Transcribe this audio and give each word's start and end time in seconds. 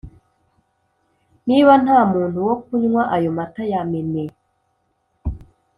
Niba 1.47 1.73
nta 1.83 1.99
muntu 2.11 2.37
wo 2.47 2.55
kunywa 2.63 3.03
ayo 3.15 3.29
mata 3.37 3.61
yamene 3.71 4.23